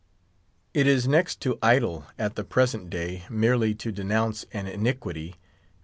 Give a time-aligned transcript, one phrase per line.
[0.73, 5.35] It is next to idle, at the present day, merely to denounce an iniquity.